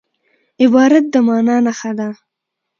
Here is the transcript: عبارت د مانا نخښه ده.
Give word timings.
عبارت 0.63 1.05
د 1.13 1.15
مانا 1.27 1.55
نخښه 1.65 1.91
ده. 1.99 2.07